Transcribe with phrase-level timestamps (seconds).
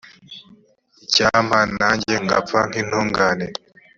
[1.03, 3.47] icyampa nanjye ngapfa nk’intungane.